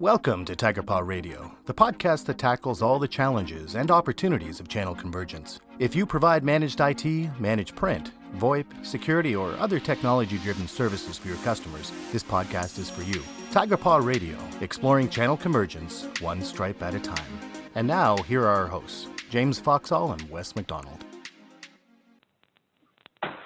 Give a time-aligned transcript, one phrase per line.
[0.00, 4.66] Welcome to Tiger Paw Radio, the podcast that tackles all the challenges and opportunities of
[4.66, 5.60] channel convergence.
[5.78, 7.04] If you provide managed IT,
[7.38, 12.88] managed print, VoIP, security, or other technology driven services for your customers, this podcast is
[12.88, 13.22] for you.
[13.50, 17.38] Tiger Paw Radio, exploring channel convergence one stripe at a time.
[17.74, 21.04] And now, here are our hosts, James Foxall and Wes McDonald.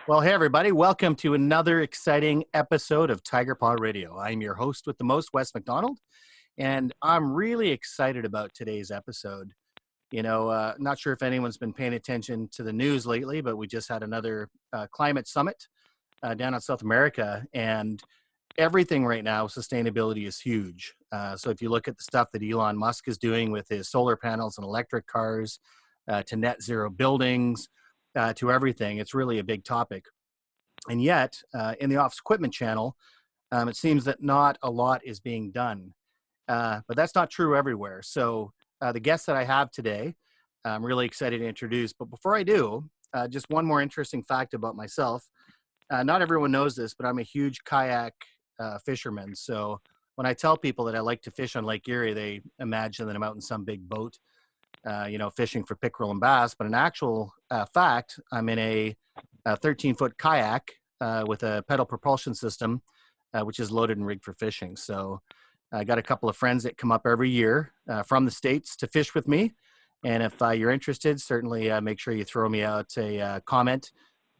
[0.06, 0.70] Well, hey, everybody.
[0.70, 4.16] Welcome to another exciting episode of Tiger Paw Radio.
[4.20, 5.98] I'm your host with the most, Wes McDonald,
[6.58, 9.52] and I'm really excited about today's episode.
[10.12, 13.56] You know, uh, not sure if anyone's been paying attention to the news lately, but
[13.56, 15.66] we just had another uh, climate summit
[16.22, 18.02] uh, down in South America, and
[18.56, 20.94] everything right now, sustainability is huge.
[21.10, 23.90] Uh, so if you look at the stuff that Elon Musk is doing with his
[23.90, 25.58] solar panels and electric cars,
[26.08, 27.68] uh, to net zero buildings,
[28.14, 30.04] uh, to everything, it's really a big topic.
[30.88, 31.34] And yet,
[31.80, 32.94] in the office equipment channel,
[33.50, 35.94] um, it seems that not a lot is being done.
[36.48, 38.02] Uh, but that's not true everywhere.
[38.02, 40.14] So uh, the guest that I have today,
[40.64, 41.92] I'm really excited to introduce.
[41.92, 45.26] But before I do, uh, just one more interesting fact about myself.
[45.90, 48.14] Uh, not everyone knows this, but I'm a huge kayak
[48.58, 49.34] uh, fisherman.
[49.34, 49.80] So
[50.16, 53.16] when I tell people that I like to fish on Lake Erie, they imagine that
[53.16, 54.18] I'm out in some big boat,
[55.08, 56.54] you know, fishing for pickerel and bass.
[56.54, 57.32] But in actual
[57.74, 58.96] fact, I'm in a
[59.46, 60.70] 13 foot kayak
[61.26, 62.80] with a pedal propulsion system,
[63.42, 64.76] which is loaded and rigged for fishing.
[64.76, 65.20] So
[65.74, 68.76] I got a couple of friends that come up every year uh, from the States
[68.76, 69.54] to fish with me.
[70.04, 73.40] And if uh, you're interested, certainly uh, make sure you throw me out a uh,
[73.40, 73.90] comment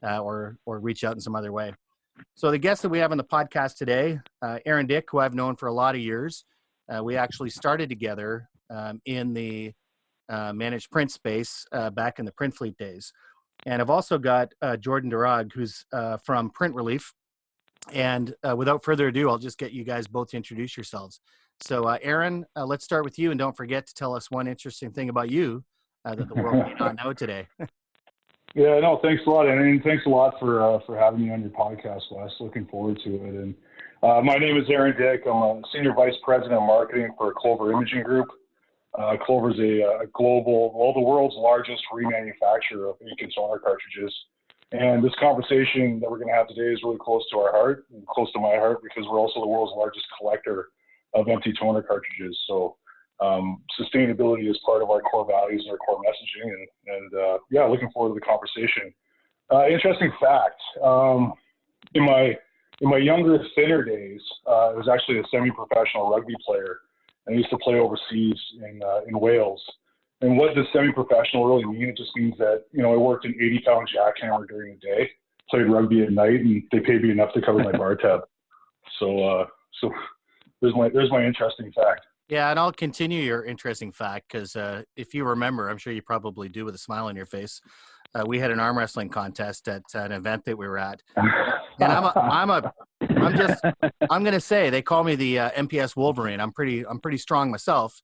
[0.05, 1.75] uh, or, or reach out in some other way.
[2.37, 5.35] So, the guest that we have on the podcast today, uh, Aaron Dick, who I've
[5.35, 6.45] known for a lot of years,
[7.03, 9.73] we actually started together um, in the
[10.31, 13.13] managed print space back in the PrintFleet days.
[13.67, 15.85] And I've also got Jordan Darragh, who's
[16.25, 17.13] from Print Relief,
[17.93, 21.21] and uh, without further ado, I'll just get you guys both to introduce yourselves.
[21.61, 24.47] So, uh, Aaron, uh, let's start with you, and don't forget to tell us one
[24.47, 25.65] interesting thing about you
[26.05, 27.47] uh, that the world may not know today.
[28.55, 31.41] yeah, no, thanks a lot, and thanks a lot for uh, for having me on
[31.41, 32.31] your podcast, Wes.
[32.41, 33.35] Looking forward to it.
[33.35, 33.55] And
[34.03, 35.23] uh, my name is Aaron Dick.
[35.27, 38.29] I'm a senior vice president of marketing for Clover Imaging Group.
[39.27, 44.15] Clover is a, a, global, well, the world's largest remanufacturer of ink and toner cartridges.
[44.73, 47.87] And this conversation that we're going to have today is really close to our heart
[47.93, 50.69] and close to my heart because we're also the world's largest collector
[51.15, 52.37] of empty toner cartridges.
[52.49, 52.77] So
[53.21, 56.49] um, sustainability is part of our core values and our core messaging.
[56.49, 58.93] And, and uh, yeah, looking forward to the conversation.
[59.53, 61.35] Uh, interesting fact: um,
[61.95, 62.35] in my
[62.81, 66.79] in my younger, thinner days, uh, I was actually a semi-professional rugby player.
[67.27, 69.63] And I used to play overseas in uh, in Wales.
[70.25, 71.91] And what does semi-professional really mean?
[71.91, 75.11] It just means that you know I worked an 80-pound jackhammer during the day,
[75.51, 78.21] played rugby at night, and they paid me enough to cover my bar tab.
[79.01, 79.47] So, uh,
[79.81, 79.91] so
[80.61, 82.03] there's my there's my interesting fact.
[82.29, 86.03] Yeah, and I'll continue your interesting fact because uh, if you remember, I'm sure you
[86.03, 87.61] probably do with a smile on your face.
[88.15, 91.93] Uh, we had an arm wrestling contest at an event that we were at, and
[91.93, 93.65] I'm a, I'm a I'm just
[94.11, 96.41] I'm gonna say they call me the uh, MPS Wolverine.
[96.41, 98.01] I'm pretty I'm pretty strong myself,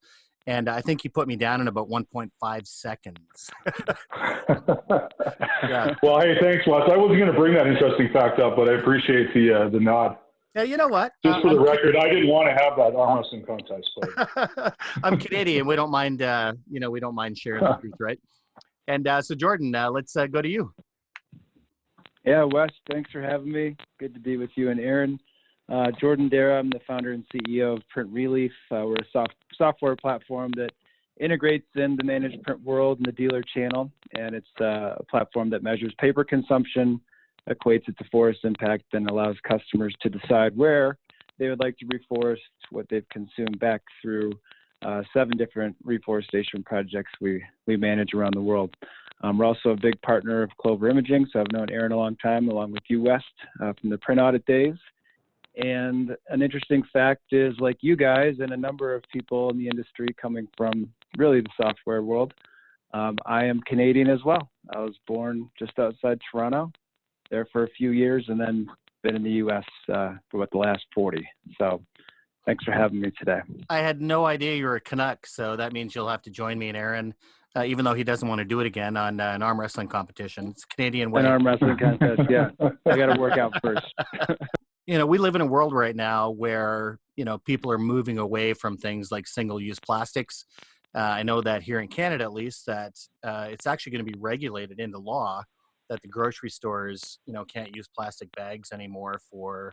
[0.47, 3.51] and I think he put me down in about 1.5 seconds.
[4.49, 5.95] yeah.
[6.03, 6.83] Well, hey, thanks, Wes.
[6.91, 9.81] I wasn't going to bring that interesting fact up, but I appreciate the uh, the
[9.81, 10.17] nod.
[10.55, 11.13] Yeah, you know what?
[11.25, 13.89] Just uh, for the I'm record, I didn't want to have that arm wrestling contest.
[14.01, 14.75] But...
[15.05, 15.67] I'm Canadian.
[15.67, 18.19] We don't mind, uh, you know, we don't mind sharing the truth, right?
[18.89, 20.73] And uh, so, Jordan, uh, let's uh, go to you.
[22.25, 23.77] Yeah, Wes, thanks for having me.
[24.01, 25.21] Good to be with you and Aaron.
[25.71, 28.51] Uh, Jordan Darragh, I'm the founder and CEO of Print Relief.
[28.73, 30.71] Uh, we're a soft, software platform that
[31.21, 35.49] integrates in the managed print world and the dealer channel, and it's uh, a platform
[35.51, 37.01] that measures paper consumption,
[37.49, 40.99] equates it to forest impact, and allows customers to decide where
[41.39, 42.39] they would like to reforest
[42.71, 44.33] what they've consumed back through
[44.83, 48.75] uh, seven different reforestation projects we, we manage around the world.
[49.23, 52.17] Um, we're also a big partner of Clover Imaging, so I've known Aaron a long
[52.17, 53.23] time, along with you, Wes,
[53.63, 54.75] uh, from the Print Audit days.
[55.57, 59.69] And an interesting fact is, like you guys and a number of people in the
[59.69, 62.33] industry coming from really the software world,
[62.93, 64.51] um, I am Canadian as well.
[64.75, 66.73] I was born just outside Toronto,
[67.31, 68.67] there for a few years, and then
[69.03, 69.65] been in the U.S.
[69.93, 71.27] Uh, for what the last 40.
[71.59, 71.83] So,
[72.47, 73.41] thanks for having me today.
[73.69, 76.59] I had no idea you were a Canuck, so that means you'll have to join
[76.59, 77.15] me and Aaron.
[77.57, 79.89] Uh, even though he doesn't want to do it again on uh, an arm wrestling
[79.89, 81.23] competition, it's Canadian way.
[81.23, 82.51] An arm wrestling contest, yeah.
[82.87, 83.93] I got to work out first.
[84.91, 88.19] you know we live in a world right now where you know people are moving
[88.19, 90.47] away from things like single use plastics
[90.97, 92.93] uh, i know that here in canada at least that
[93.23, 95.45] uh, it's actually going to be regulated into law
[95.89, 99.73] that the grocery stores you know can't use plastic bags anymore for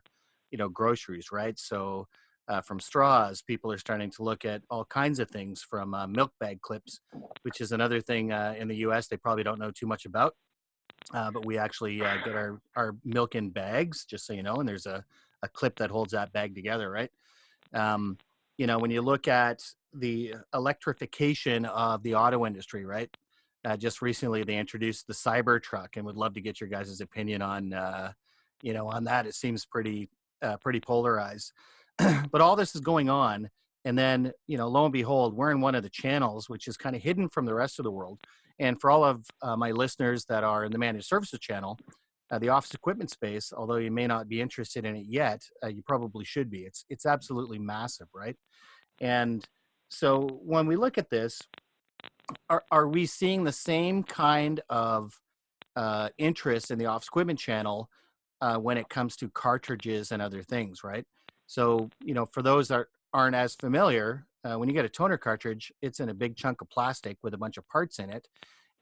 [0.52, 2.06] you know groceries right so
[2.50, 3.42] uh, from straws.
[3.42, 7.02] People are starting to look at all kinds of things from uh, milk bag clips,
[7.42, 9.10] which is another thing uh, in the U.S.
[9.10, 10.34] they probably don't know too much about.
[11.14, 14.56] Uh, but we actually uh, get our, our milk in bags, just so you know,
[14.56, 15.04] and there's a,
[15.44, 17.12] a clip that holds that bag together, right?
[17.74, 18.18] Um,
[18.58, 19.64] you know, when you look at
[19.94, 23.10] the electrification of the auto industry, right?
[23.66, 27.42] Uh, just recently, they introduced the Cybertruck, and would love to get your guys' opinion
[27.42, 28.12] on, uh,
[28.62, 29.26] you know, on that.
[29.26, 30.10] It seems pretty,
[30.42, 31.54] uh, pretty polarized.
[32.32, 33.50] but all this is going on,
[33.86, 36.76] and then, you know, lo and behold, we're in one of the channels which is
[36.78, 38.20] kind of hidden from the rest of the world.
[38.60, 41.78] And for all of uh, my listeners that are in the managed services channel,
[42.32, 45.68] uh, the office equipment space, although you may not be interested in it yet, uh,
[45.68, 46.60] you probably should be.
[46.60, 48.36] It's it's absolutely massive, right?
[49.00, 49.46] And
[49.90, 51.42] so when we look at this,
[52.50, 55.14] are are we seeing the same kind of
[55.76, 57.90] uh, interest in the office equipment channel
[58.42, 61.06] uh, when it comes to cartridges and other things, right?
[61.46, 65.18] So you know, for those that aren't as familiar, uh, when you get a toner
[65.18, 68.28] cartridge, it's in a big chunk of plastic with a bunch of parts in it,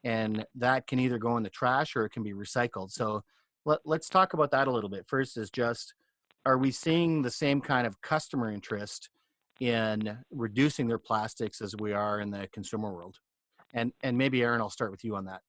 [0.04, 2.90] and that can either go in the trash or it can be recycled.
[2.90, 3.22] So
[3.64, 5.04] let, let's talk about that a little bit.
[5.08, 5.94] First is just,
[6.44, 9.10] are we seeing the same kind of customer interest
[9.60, 13.16] in reducing their plastics as we are in the consumer world?
[13.74, 15.40] And and maybe Aaron, I'll start with you on that.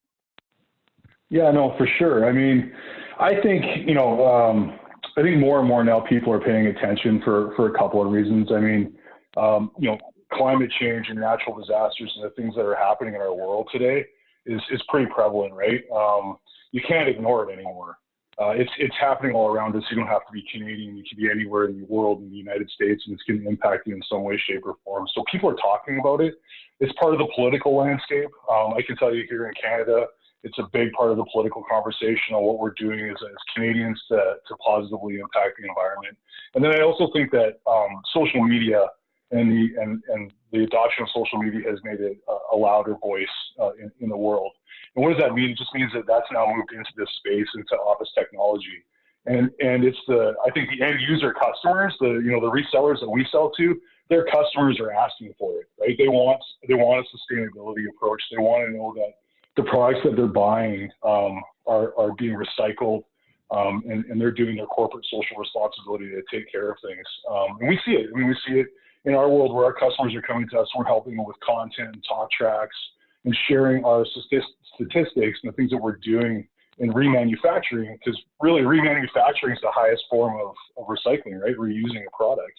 [1.30, 2.28] Yeah, no, for sure.
[2.28, 2.72] I mean,
[3.20, 4.78] I think you know, um,
[5.16, 8.10] I think more and more now people are paying attention for for a couple of
[8.10, 8.50] reasons.
[8.52, 8.97] I mean,
[9.38, 9.98] um, you know,
[10.32, 14.04] climate change and natural disasters and the things that are happening in our world today
[14.46, 15.82] is is pretty prevalent, right?
[15.94, 16.36] Um,
[16.72, 17.98] you can't ignore it anymore
[18.40, 19.82] uh, it's it's happening all around us.
[19.90, 20.96] You don't have to be Canadian.
[20.96, 23.48] You can be anywhere in the world, in the United States, and it's going to
[23.48, 25.06] impact you in some way, shape, or form.
[25.12, 26.34] So people are talking about it.
[26.78, 28.30] It's part of the political landscape.
[28.48, 30.06] Um, I can tell you here in Canada,
[30.44, 34.00] it's a big part of the political conversation on what we're doing as, as Canadians
[34.06, 36.16] to, to positively impact the environment.
[36.54, 38.86] And then I also think that um, social media
[39.30, 42.96] and the and, and the adoption of social media has made it a, a louder
[43.00, 43.26] voice
[43.60, 44.52] uh, in, in the world.
[44.96, 45.50] And what does that mean?
[45.50, 48.84] It just means that that's now moved into this space, into office technology.
[49.26, 53.00] And, and it's the, I think the end user customers, the, you know, the resellers
[53.00, 53.78] that we sell to,
[54.08, 55.94] their customers are asking for it, right?
[55.98, 58.22] They want, they want a sustainability approach.
[58.30, 59.12] They want to know that
[59.56, 63.02] the products that they're buying um, are, are being recycled
[63.50, 67.06] um, and, and, they're doing their corporate social responsibility to take care of things.
[67.30, 68.10] Um, and we see it.
[68.14, 68.66] I mean, we see it
[69.04, 70.68] in our world where our customers are coming to us.
[70.74, 72.76] and We're helping them with content and talk tracks
[73.24, 76.46] and sharing our statistics and the things that we're doing
[76.78, 81.56] in remanufacturing, because really remanufacturing is the highest form of, of recycling, right?
[81.56, 82.58] Reusing a product.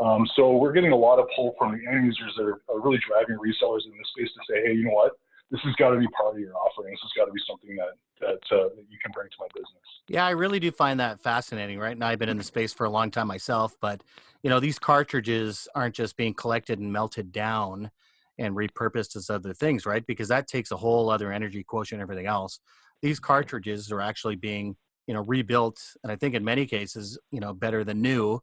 [0.00, 2.80] Um, so we're getting a lot of pull from the end users that are, are,
[2.80, 5.12] really driving resellers in this space to say, hey, you know what?
[5.50, 6.90] This has got to be part of your offering.
[6.92, 9.46] This has got to be something that that, uh, that you can bring to my
[9.54, 9.82] business.
[10.06, 11.78] Yeah, I really do find that fascinating.
[11.78, 14.02] Right now, I've been in the space for a long time myself, but
[14.42, 17.90] you know, these cartridges aren't just being collected and melted down
[18.38, 20.06] and repurposed as other things, right?
[20.06, 22.60] Because that takes a whole other energy quotient, and everything else.
[23.02, 24.76] These cartridges are actually being,
[25.06, 28.40] you know, rebuilt, and I think in many cases, you know, better than new,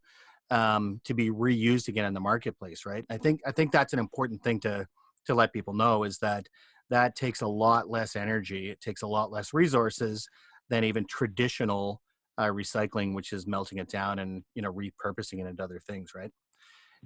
[0.52, 3.06] um, to be reused again in the marketplace, right?
[3.10, 4.88] I think I think that's an important thing to
[5.26, 6.48] to let people know is that
[6.90, 10.30] that takes a lot less energy, it takes a lot less resources
[10.70, 12.02] than even traditional
[12.38, 16.12] uh, recycling, which is melting it down and you know repurposing it into other things,
[16.16, 16.32] right?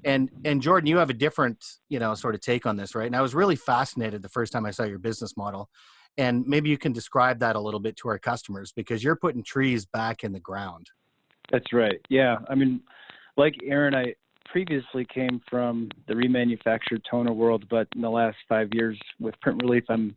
[0.05, 3.07] and and jordan you have a different you know sort of take on this right?
[3.07, 5.69] And i was really fascinated the first time i saw your business model
[6.17, 9.43] and maybe you can describe that a little bit to our customers because you're putting
[9.43, 10.88] trees back in the ground.
[11.51, 12.00] That's right.
[12.09, 12.81] Yeah i mean
[13.38, 14.13] like aaron i
[14.45, 19.61] previously came from the remanufactured toner world but in the last five years with print
[19.61, 20.13] relief i'm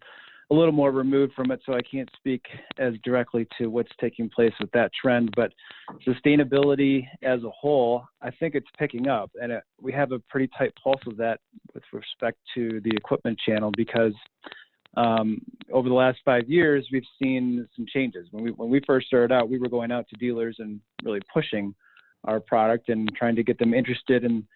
[0.51, 2.45] a little more removed from it, so I can't speak
[2.79, 5.31] as directly to what's taking place with that trend.
[5.35, 5.53] But
[6.07, 10.51] sustainability as a whole, I think it's picking up, and it, we have a pretty
[10.57, 11.41] tight pulse of that
[11.73, 14.13] with respect to the equipment channel because
[14.97, 15.41] um,
[15.73, 18.29] over the last five years we've seen some changes.
[18.31, 21.21] When we when we first started out, we were going out to dealers and really
[21.33, 21.75] pushing
[22.25, 24.47] our product and trying to get them interested in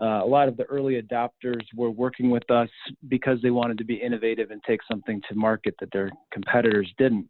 [0.00, 2.68] uh, a lot of the early adopters were working with us
[3.08, 7.28] because they wanted to be innovative and take something to market that their competitors didn't.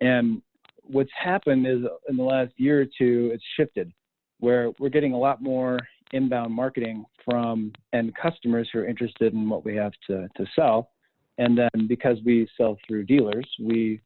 [0.00, 0.42] And
[0.82, 3.92] what's happened is in the last year or two, it's shifted
[4.40, 5.78] where we're getting a lot more
[6.12, 10.90] inbound marketing from end customers who are interested in what we have to, to sell.
[11.38, 14.00] And then because we sell through dealers, we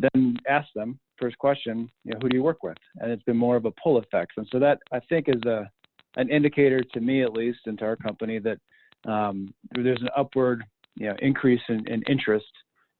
[0.00, 2.78] then ask them first question, you know, who do you work with?
[3.00, 4.32] And it's been more of a pull effect.
[4.38, 5.70] And so that I think is a
[6.16, 8.58] an indicator to me at least and to our company that
[9.06, 10.64] um, there's an upward
[10.96, 12.46] you know, increase in, in interest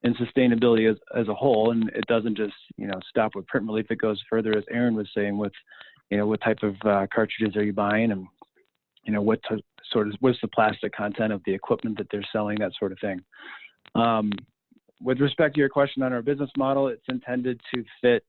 [0.03, 3.67] in sustainability as, as a whole and it doesn't just you know stop with print
[3.67, 5.53] relief it goes further as aaron was saying with
[6.09, 8.27] you know what type of uh, cartridges are you buying and
[9.05, 9.59] you know, what to
[9.93, 12.99] sort of what's the plastic content of the equipment that they're selling, that sort of
[13.01, 13.21] thing.
[13.95, 14.31] Um,
[15.03, 18.25] with respect to your question on our business model, it's intended to fit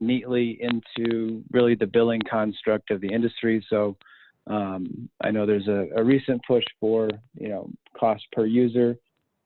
[0.00, 3.64] neatly into really the billing construct of the industry.
[3.68, 3.96] So
[4.46, 8.96] um, I know there's a, a, recent push for you know cost per user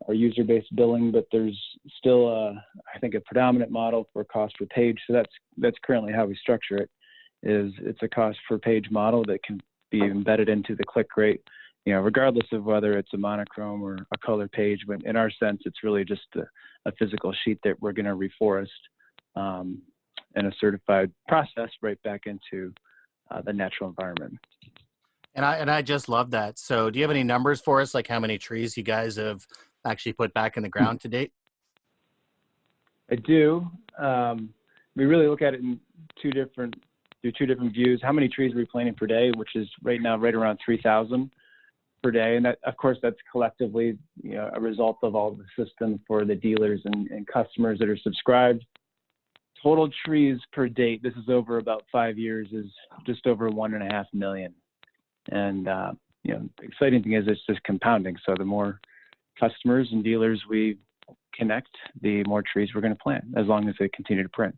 [0.00, 1.58] or user-based billing, but there's
[1.98, 2.52] still a,
[2.94, 4.98] I think a predominant model for cost per page.
[5.06, 6.90] So that's that's currently how we structure it.
[7.44, 11.42] Is it's a cost per page model that can be embedded into the click rate,
[11.84, 14.80] you know, regardless of whether it's a monochrome or a color page.
[14.86, 16.42] But in our sense, it's really just a,
[16.88, 18.66] a physical sheet that we're going to reforest
[19.36, 19.80] um,
[20.34, 22.72] in a certified process right back into
[23.30, 24.38] uh, the natural environment.
[25.34, 26.58] And I and I just love that.
[26.58, 29.46] So, do you have any numbers for us, like how many trees you guys have
[29.84, 30.78] actually put back in the hmm.
[30.78, 31.32] ground to date?
[33.10, 33.70] I do.
[33.98, 34.50] Um,
[34.96, 35.80] we really look at it in
[36.20, 36.74] two different
[37.22, 38.00] through two different views.
[38.02, 41.30] How many trees are we planting per day, which is right now right around 3,000
[42.02, 45.64] per day, and that, of course that's collectively you know, a result of all the
[45.64, 48.64] system for the dealers and, and customers that are subscribed.
[49.60, 52.66] Total trees per date, this is over about five years, is
[53.04, 54.54] just over one and a half million.
[55.28, 55.92] And uh,
[56.24, 58.16] you know, the exciting thing is it's just compounding.
[58.26, 58.80] So the more
[59.38, 60.78] customers and dealers we
[61.34, 61.70] connect,
[62.02, 64.54] the more trees we're going to plant, as long as they continue to print.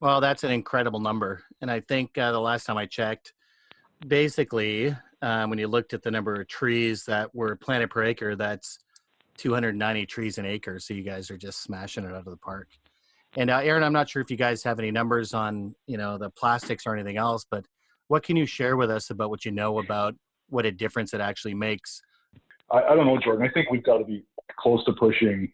[0.00, 1.42] Well, that's an incredible number.
[1.60, 3.34] And I think uh, the last time I checked,
[4.06, 8.34] basically, um, when you looked at the number of trees that were planted per acre,
[8.34, 8.78] that's
[9.36, 10.78] 290 trees an acre.
[10.78, 12.68] So you guys are just smashing it out of the park.
[13.36, 16.18] And uh, Aaron, I'm not sure if you guys have any numbers on, you know,
[16.18, 17.64] the plastics or anything else, but
[18.10, 20.16] what can you share with us about what you know about
[20.48, 22.02] what a difference it actually makes?
[22.72, 23.46] I, I don't know, Jordan.
[23.48, 24.24] I think we've got to be
[24.58, 25.52] close to pushing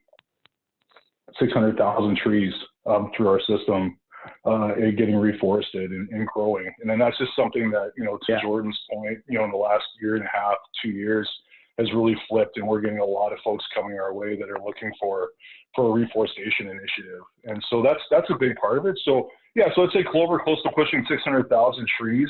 [1.38, 2.54] 600,000 trees
[2.86, 3.98] um, through our system
[4.46, 6.72] uh, getting reforested and, and, growing.
[6.80, 8.40] And then that's just something that, you know, to yeah.
[8.40, 11.30] Jordan's point, you know, in the last year and a half, two years
[11.78, 14.60] has really flipped and we're getting a lot of folks coming our way that are
[14.64, 15.30] looking for,
[15.74, 17.22] for a reforestation initiative.
[17.44, 18.98] And so that's, that's a big part of it.
[19.04, 22.28] So yeah, so let's say Clover close to pushing 600,000 trees.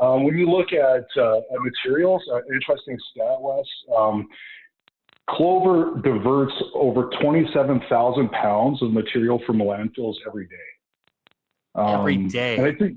[0.00, 3.64] Um, when you look at, uh, at materials, uh, interesting stat, Wes,
[3.96, 4.28] um,
[5.30, 10.56] Clover diverts over 27,000 pounds of material from landfills every day.
[11.74, 12.56] Um, every day.
[12.56, 12.96] And I think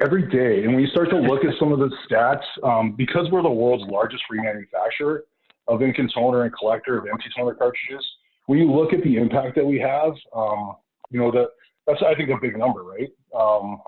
[0.00, 0.64] every day.
[0.64, 3.50] And when you start to look at some of the stats, um, because we're the
[3.50, 5.20] world's largest remanufacturer
[5.66, 8.06] of ink toner and collector of empty toner cartridges,
[8.46, 10.76] when you look at the impact that we have, um,
[11.10, 11.48] you know, that
[11.86, 13.08] that's I think a big number, right?
[13.38, 13.80] Um,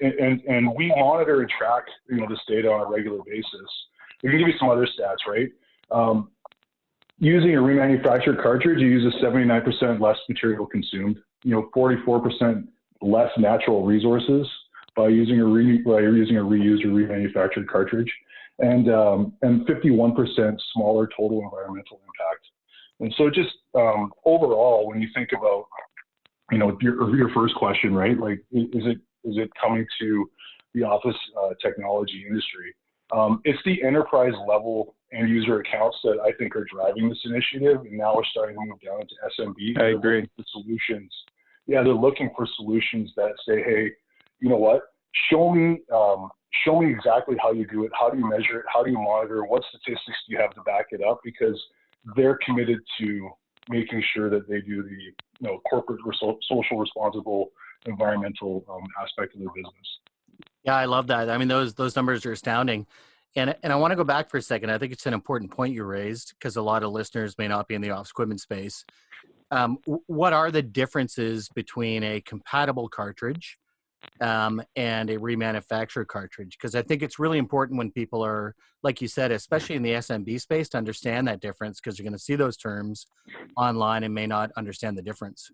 [0.00, 3.68] and, and, and we monitor and track you know this data on a regular basis.
[4.22, 5.50] We can give you some other stats, right?
[5.90, 6.30] Um,
[7.18, 11.18] using a remanufactured cartridge, you use a 79% less material consumed.
[11.44, 12.66] You know, 44%
[13.02, 14.46] less natural resources
[14.96, 18.12] by using a re, by using a reused or remanufactured cartridge,
[18.58, 22.46] and um, and 51% smaller total environmental impact.
[23.00, 25.66] And so, just um, overall, when you think about,
[26.50, 28.18] you know, your your first question, right?
[28.18, 30.30] Like, is it is it coming to
[30.74, 32.74] the office uh, technology industry?
[33.12, 37.82] Um, it's the enterprise level end user accounts that I think are driving this initiative,
[37.82, 39.80] and now we're starting to move down into SMB.
[39.80, 40.28] I agree.
[40.36, 41.12] The solutions
[41.66, 43.90] yeah, they're looking for solutions that say, hey,
[44.40, 44.82] you know what?
[45.30, 46.28] Show me, um,
[46.64, 47.90] show me exactly how you do it.
[47.98, 48.66] How do you measure it?
[48.72, 49.44] How do you monitor?
[49.44, 51.20] What statistics do you have to back it up?
[51.24, 51.60] Because
[52.14, 53.30] they're committed to
[53.68, 56.00] making sure that they do the you know corporate
[56.48, 57.50] social responsible
[57.86, 59.72] environmental um, aspect of their business.
[60.64, 61.30] Yeah, I love that.
[61.30, 62.86] I mean, those those numbers are astounding.
[63.34, 64.70] And, and I want to go back for a second.
[64.70, 67.68] I think it's an important point you raised because a lot of listeners may not
[67.68, 68.82] be in the office equipment space
[69.50, 73.58] um, what are the differences between a compatible cartridge
[74.20, 76.56] um, and a remanufactured cartridge?
[76.58, 79.92] Because I think it's really important when people are, like you said, especially in the
[79.92, 83.06] SMB space, to understand that difference because you're going to see those terms
[83.56, 85.50] online and may not understand the difference.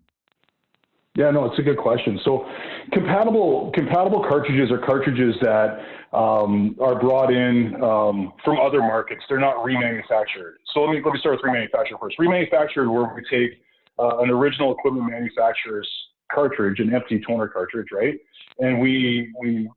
[1.15, 2.19] Yeah, no, it's a good question.
[2.25, 2.43] So,
[2.91, 5.77] compatible compatible cartridges are cartridges that
[6.11, 9.21] um, are brought in um, from other markets.
[9.29, 10.53] They're not remanufactured.
[10.73, 12.17] So let me let me start with remanufactured first.
[12.17, 13.61] Remanufactured, where we take
[13.99, 15.89] uh, an original equipment manufacturer's
[16.33, 18.19] cartridge, an empty toner cartridge, right?
[18.59, 19.69] And we we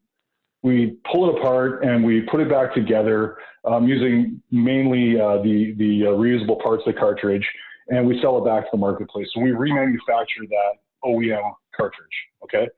[0.63, 5.75] we pull it apart and we put it back together um, using mainly uh, the
[5.79, 7.47] the uh, reusable parts of the cartridge,
[7.89, 9.29] and we sell it back to the marketplace.
[9.35, 10.73] So we remanufacture that
[11.05, 12.07] OEM cartridge,
[12.45, 12.69] okay?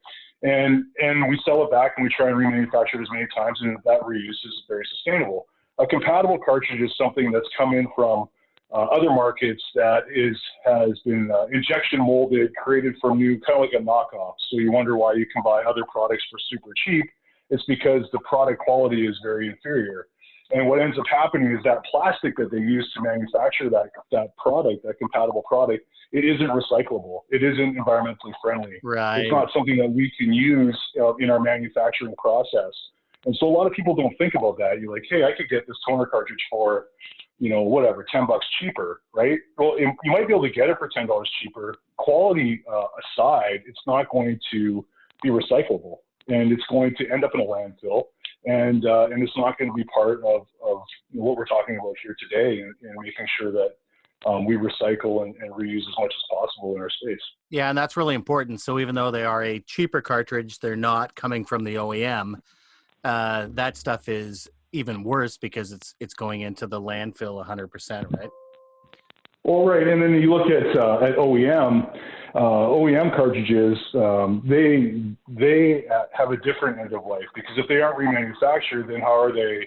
[0.42, 3.58] And and we sell it back and we try and remanufacture it as many times,
[3.60, 5.46] and that reuse is very sustainable.
[5.78, 8.28] A compatible cartridge is something that's come in from
[8.72, 13.60] uh, other markets that is has been uh, injection molded, created from new, kind of
[13.60, 14.34] like a knockoff.
[14.50, 17.04] So you wonder why you can buy other products for super cheap,
[17.50, 20.08] It's because the product quality is very inferior.
[20.50, 24.36] And what ends up happening is that plastic that they use to manufacture that that
[24.36, 27.20] product, that compatible product, it isn't recyclable.
[27.30, 28.76] It isn't environmentally friendly.
[28.82, 29.20] Right.
[29.20, 32.72] It's not something that we can use uh, in our manufacturing process.
[33.26, 34.80] And so a lot of people don't think about that.
[34.80, 36.86] You're like, hey, I could get this toner cartridge for,
[37.38, 39.38] you know, whatever, 10 bucks cheaper, right?
[39.56, 41.08] Well, it, you might be able to get it for $10
[41.42, 41.76] cheaper.
[41.96, 44.84] Quality uh, aside, it's not going to
[45.22, 48.04] be recyclable and it's going to end up in a landfill
[48.46, 50.80] and uh, and it's not going to be part of, of
[51.12, 53.70] what we're talking about here today and, and making sure that
[54.26, 57.20] um, we recycle and, and, reuse as much as possible in our space.
[57.50, 58.60] Yeah, and that's really important.
[58.60, 62.40] So even though they are a cheaper cartridge, they're not coming from the OEM.
[63.04, 68.28] Uh, that stuff is even worse because it's it's going into the landfill 100%, right?
[69.44, 71.90] Well, right, and then you look at uh, at OEM
[72.34, 75.02] uh, OEM cartridges, um, they
[75.34, 79.32] they have a different end of life because if they aren't remanufactured, then how are
[79.32, 79.66] they,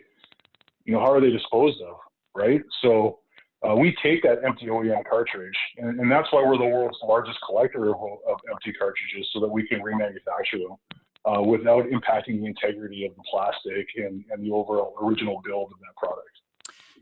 [0.86, 1.96] you know, how are they disposed of,
[2.36, 2.62] right?
[2.81, 3.20] So
[3.67, 7.38] uh, we take that empty OEM cartridge, and, and, that's why we're the world's largest
[7.46, 10.77] collector of, of empty cartridges, so that we can remanufacture them
[11.25, 15.80] uh, without impacting the integrity of the plastic and, and the overall original build of
[15.80, 16.28] that product.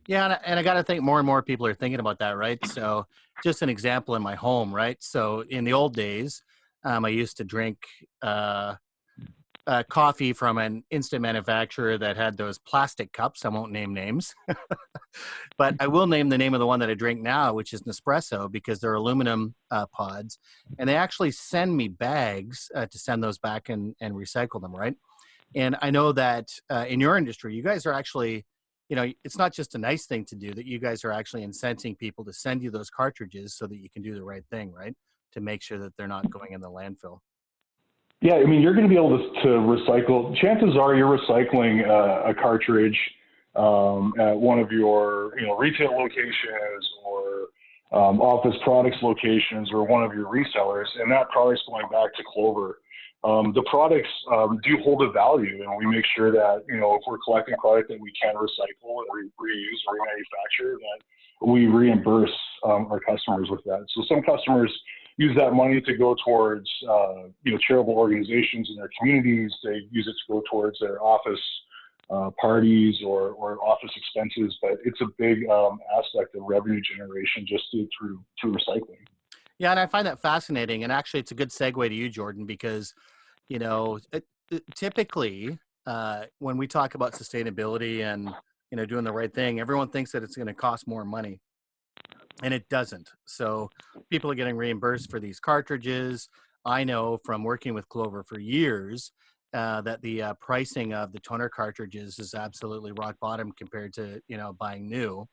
[0.08, 2.20] Yeah, and I, and I got to think more and more people are thinking about
[2.20, 2.64] that, right?
[2.66, 3.06] So,
[3.44, 4.98] just an example in my home, right?
[5.00, 6.44] So, in the old days,
[6.84, 7.78] um, I used to drink
[8.22, 8.76] uh,
[9.70, 13.46] uh, coffee from an instant manufacturer that had those plastic cups.
[13.46, 14.34] I won't name names,
[15.60, 17.84] but I will name the name of the one that I drink now, which is
[17.84, 20.40] Nespresso, because they're aluminum uh, pods,
[20.80, 24.76] and they actually send me bags uh, to send those back and and recycle them,
[24.76, 24.96] right?
[25.56, 28.48] And I know that uh, in your industry, you guys are actually
[28.90, 31.46] you know it's not just a nice thing to do that you guys are actually
[31.46, 34.72] incenting people to send you those cartridges so that you can do the right thing
[34.72, 34.96] right
[35.32, 37.20] to make sure that they're not going in the landfill
[38.22, 41.88] yeah i mean you're going to be able to, to recycle chances are you're recycling
[41.88, 42.98] uh, a cartridge
[43.56, 47.48] um, at one of your you know retail locations or
[47.92, 52.24] um, office products locations or one of your resellers and that product's going back to
[52.34, 52.78] clover
[53.24, 56.96] um, the products um, do hold a value, and we make sure that you know
[56.96, 62.32] if we're collecting product that we can recycle and re- reuse remanufacture, that we reimburse
[62.64, 63.86] um, our customers with that.
[63.94, 64.72] So some customers
[65.20, 69.54] use that money to go towards uh, you know charitable organizations in their communities.
[69.64, 71.42] They use it to go towards their office
[72.10, 77.46] uh, parties or, or office expenses, but it's a big um, aspect of revenue generation
[77.46, 79.06] just through through recycling.
[79.60, 80.86] Yeah, and I find that fascinating.
[80.86, 82.94] And actually, it's a good segue to you, Jordan, because
[83.50, 88.34] you know, it, it, typically uh, when we talk about sustainability and
[88.72, 91.42] you know doing the right thing, everyone thinks that it's going to cost more money,
[92.44, 93.10] and it doesn't.
[93.26, 93.70] So
[94.10, 96.30] people are getting reimbursed for these cartridges.
[96.66, 99.12] I know from working with Clover for years
[99.54, 104.22] uh, that the uh, pricing of the toner cartridges is absolutely rock bottom compared to
[104.28, 105.28] you know buying new.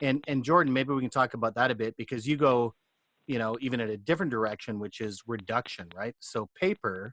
[0.00, 2.74] And and Jordan, maybe we can talk about that a bit because you go
[3.26, 7.12] you know even in a different direction which is reduction right so paper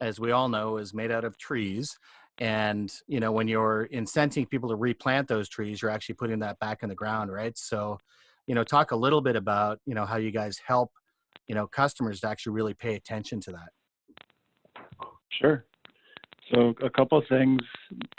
[0.00, 1.98] as we all know is made out of trees
[2.38, 6.58] and you know when you're incenting people to replant those trees you're actually putting that
[6.58, 7.98] back in the ground right so
[8.46, 10.90] you know talk a little bit about you know how you guys help
[11.46, 13.70] you know customers to actually really pay attention to that.
[15.40, 15.64] Sure.
[16.52, 17.60] So a couple of things.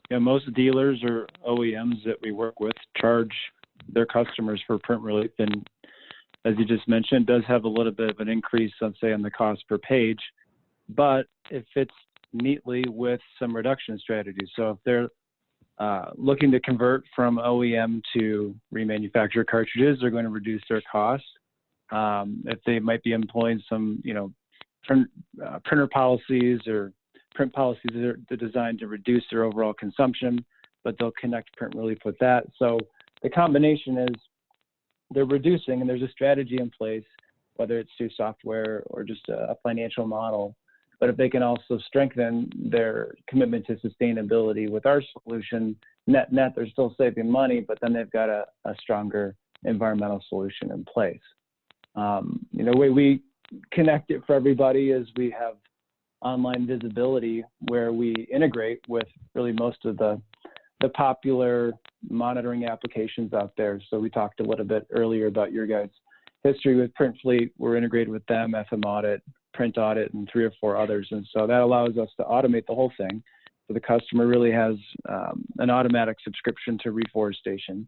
[0.09, 3.31] You know, most dealers or oems that we work with charge
[3.89, 5.67] their customers for print relief and
[6.45, 9.23] as you just mentioned, does have a little bit of an increase, let's say, on
[9.23, 10.19] the cost per page,
[10.89, 11.93] but it fits
[12.33, 14.49] neatly with some reduction strategies.
[14.55, 15.09] So if they're
[15.77, 21.27] uh, looking to convert from OEM to remanufactured cartridges, they're going to reduce their costs.
[21.91, 24.31] Um, if they might be employing some, you know,
[24.85, 25.07] print,
[25.45, 26.93] uh, printer policies or
[27.33, 30.43] print policies that are designed to reduce their overall consumption,
[30.83, 32.45] but they'll connect print relief with that.
[32.57, 32.79] So
[33.21, 34.15] the combination is
[35.11, 37.03] they're reducing and there's a strategy in place,
[37.57, 40.55] whether it's through software or just a financial model.
[40.99, 45.75] But if they can also strengthen their commitment to sustainability with our solution,
[46.07, 50.71] net net, they're still saving money, but then they've got a, a stronger environmental solution
[50.71, 51.19] in place.
[51.95, 53.23] Um, you know, the way we
[53.71, 55.55] connect it for everybody is we have
[56.21, 60.21] online visibility where we integrate with really most of the
[60.81, 61.71] the popular
[62.09, 63.81] monitoring applications out there.
[63.89, 65.89] So we talked a little bit earlier about your guys'
[66.43, 67.51] history with PrintFleet.
[67.57, 69.21] We're integrated with them, FM Audit,
[69.55, 71.07] Print Audit, and three or four others.
[71.11, 73.23] And so that allows us to automate the whole thing.
[73.67, 74.75] So the customer really has
[75.09, 77.87] um, an automatic subscription to reforestation,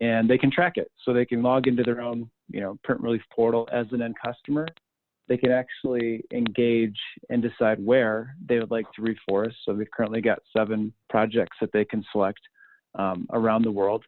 [0.00, 0.90] and they can track it.
[1.04, 4.14] So they can log into their own, you know, Print Relief portal as an end
[4.24, 4.66] customer,
[5.28, 9.54] they can actually engage and decide where they would like to reforest.
[9.64, 12.40] So we've currently got seven projects that they can select
[12.98, 14.04] um, around the world.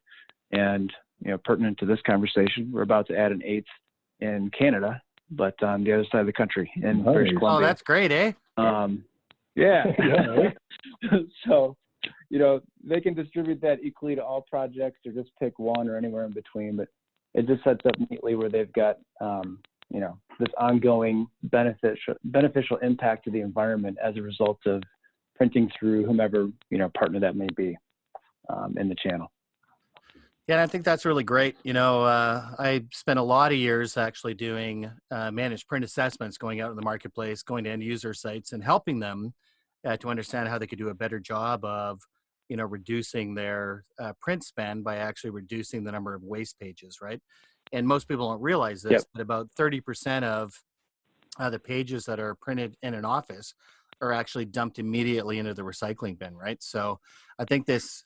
[0.53, 0.91] And
[1.23, 3.69] you know, pertinent to this conversation, we're about to add an eighth
[4.21, 7.15] in Canada, but on the other side of the country in Nice.
[7.15, 8.33] British Oh, that's great, eh?
[8.57, 9.05] Um,
[9.55, 9.85] yeah.
[9.99, 10.51] Yeah,
[11.47, 11.77] so,
[12.29, 15.97] you know, they can distribute that equally to all projects or just pick one or
[15.97, 16.77] anywhere in between.
[16.77, 16.89] But
[17.35, 19.59] it just sets up neatly where they've got, um,
[19.91, 24.83] you know, this ongoing beneficial beneficial impact to the environment as a result of
[25.37, 27.77] printing through whomever you know partner that may be
[28.49, 29.31] um, in the channel.
[30.51, 31.57] Yeah, and I think that's really great.
[31.63, 36.39] You know, uh, I spent a lot of years actually doing uh, managed print assessments,
[36.39, 39.33] going out in the marketplace, going to end user sites, and helping them
[39.87, 42.01] uh, to understand how they could do a better job of,
[42.49, 46.99] you know, reducing their uh, print spend by actually reducing the number of waste pages,
[47.01, 47.21] right?
[47.73, 49.05] And most people don't realize this, Yep.
[49.15, 50.53] but about thirty percent of
[51.39, 53.55] uh, the pages that are printed in an office
[54.01, 56.61] are actually dumped immediately into the recycling bin, right?
[56.61, 56.99] So
[57.39, 58.05] I think this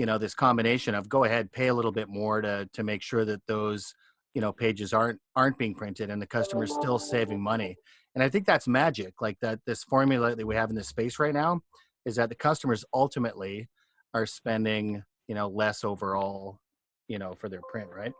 [0.00, 3.02] you know this combination of go ahead pay a little bit more to to make
[3.02, 3.92] sure that those
[4.32, 7.76] you know pages aren't aren't being printed and the customer's still saving money
[8.14, 11.18] and i think that's magic like that this formula that we have in this space
[11.18, 11.60] right now
[12.06, 13.68] is that the customers ultimately
[14.14, 16.58] are spending you know less overall
[17.06, 18.14] you know for their print right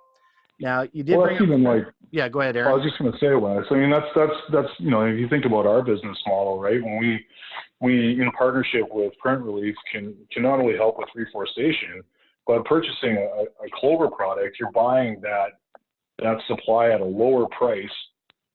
[0.61, 2.69] now you did Well, bring that's up, even like yeah go ahead Eric.
[2.69, 3.64] I was just going to say, Wes.
[3.71, 6.83] I mean, that's that's that's you know, if you think about our business model, right?
[6.83, 7.25] When we
[7.81, 12.03] we in partnership with Print Relief can can not only help with reforestation,
[12.47, 15.61] but purchasing a, a Clover product, you're buying that
[16.19, 17.88] that supply at a lower price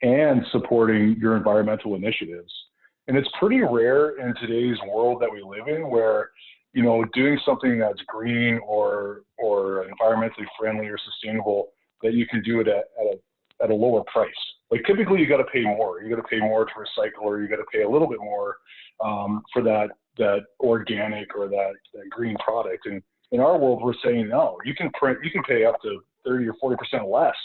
[0.01, 2.51] and supporting your environmental initiatives.
[3.07, 6.29] And it's pretty rare in today's world that we live in where
[6.73, 11.69] you know doing something that's green or or environmentally friendly or sustainable
[12.03, 14.31] that you can do it at, at a at a lower price.
[14.71, 16.01] Like typically, you got to pay more.
[16.01, 18.19] You got to pay more to recycle, or you got to pay a little bit
[18.19, 18.57] more
[19.03, 22.85] um, for that that organic or that, that green product.
[22.85, 23.01] And
[23.31, 24.57] in our world, we're saying no.
[24.65, 25.19] You can print.
[25.23, 27.35] You can pay up to thirty or forty percent less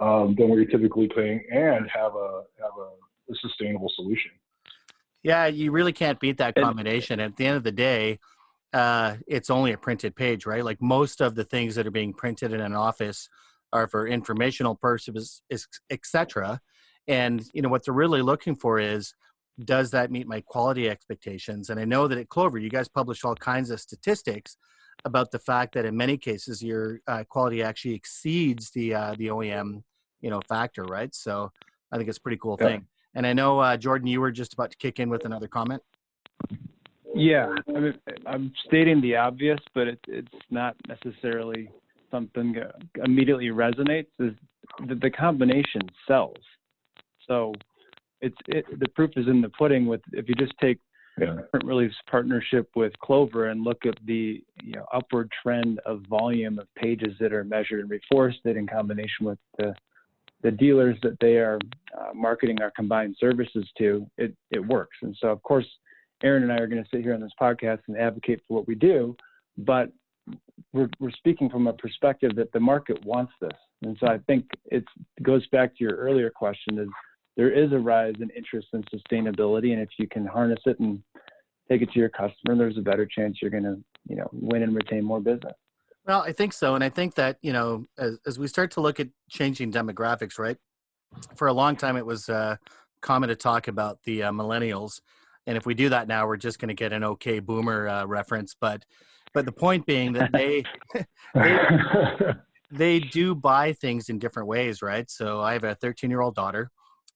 [0.00, 4.30] um, than what you're typically paying, and have a have a, a sustainable solution.
[5.22, 7.20] Yeah, you really can't beat that And- combination.
[7.20, 8.18] At the end of the day,
[8.72, 10.64] uh, it's only a printed page, right?
[10.64, 13.28] Like most of the things that are being printed in an office
[13.72, 15.42] are for informational purposes,
[15.90, 16.60] etc.
[17.08, 19.14] And you know what they're really looking for is,
[19.64, 21.70] does that meet my quality expectations?
[21.70, 24.56] And I know that at Clover, you guys publish all kinds of statistics
[25.04, 29.28] about the fact that in many cases your uh, quality actually exceeds the uh, the
[29.28, 29.82] OEM,
[30.20, 31.14] you know, factor, right?
[31.14, 31.50] So
[31.92, 32.66] I think it's a pretty cool Yeah.
[32.68, 32.86] thing.
[33.14, 35.82] And I know uh, Jordan, you were just about to kick in with another comment.
[37.14, 37.94] Yeah, I mean,
[38.26, 41.70] I'm stating the obvious, but it, it's not necessarily
[42.10, 42.56] something
[43.04, 44.06] immediately resonates.
[44.18, 44.32] Is
[44.88, 46.36] the, the combination sells,
[47.26, 47.52] so
[48.20, 49.86] it's it, the proof is in the pudding.
[49.86, 50.78] With if you just take
[51.18, 51.36] Yeah.
[51.50, 56.58] Print Relief's partnership with Clover and look at the you know upward trend of volume
[56.58, 59.74] of pages that are measured and reforested in combination with the
[60.42, 61.58] the dealers that they are
[61.98, 64.96] uh, marketing our combined services to, it it works.
[65.02, 65.66] And so of course,
[66.22, 68.68] Aaron and I are going to sit here on this podcast and advocate for what
[68.68, 69.16] we do,
[69.56, 69.90] but
[70.72, 73.58] we're we're speaking from a perspective that the market wants this.
[73.82, 74.84] And so I think it
[75.22, 76.88] goes back to your earlier question is
[77.36, 81.02] there is a rise in interest in sustainability, and if you can harness it and
[81.70, 83.76] take it to your customer, there's a better chance you're going to,
[84.08, 85.52] you know, win and retain more business.
[86.06, 88.80] Well, I think so, and I think that you know, as, as we start to
[88.80, 90.56] look at changing demographics, right?
[91.36, 92.56] For a long time, it was uh,
[93.00, 95.00] common to talk about the uh, millennials,
[95.46, 98.06] and if we do that now, we're just going to get an okay boomer uh,
[98.06, 98.54] reference.
[98.58, 98.84] But,
[99.36, 100.64] but the point being that they
[101.34, 102.34] they
[102.70, 105.10] they do buy things in different ways, right?
[105.10, 106.70] So I have a 13 year old daughter.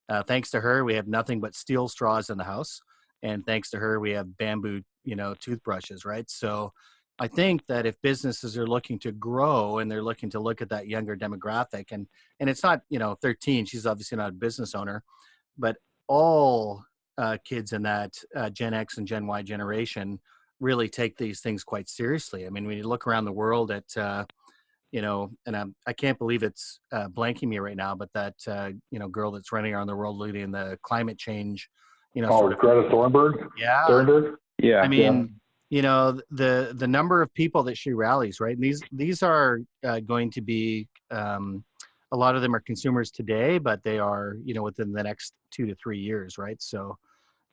[0.06, 2.82] Uh, thanks to her, we have nothing but steel straws in the house,
[3.22, 6.28] and thanks to her, we have bamboo, you know, toothbrushes, right?
[6.28, 6.74] So
[7.18, 10.68] I think that if businesses are looking to grow and they're looking to look at
[10.68, 12.06] that younger demographic, and
[12.38, 15.02] and it's not, you know, 13, she's obviously not a business owner,
[15.56, 16.84] but all
[17.16, 20.20] uh, kids in that uh, Gen X and Gen Y generation
[20.60, 22.46] really take these things quite seriously.
[22.46, 24.24] I mean, when you look around the world at uh,
[24.92, 28.34] you know, and I'm, I can't believe it's uh, blanking me right now, but that,
[28.48, 31.70] uh, you know, girl that's running around the world leading the climate change,
[32.14, 33.48] you know, oh, sort of, Greta Thunberg.
[33.56, 33.84] yeah.
[33.88, 34.34] Thunberg.
[34.58, 34.80] Yeah.
[34.80, 38.56] I mean, you know, the, the number of people that she rallies, right.
[38.56, 41.64] And these, these are uh, going to be, um,
[42.10, 45.32] a lot of them are consumers today, but they are, you know, within the next
[45.52, 46.36] two to three years.
[46.36, 46.60] Right.
[46.60, 46.98] So,